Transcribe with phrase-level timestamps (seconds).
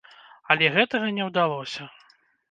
[0.53, 1.85] Але гэтага не ўдалося.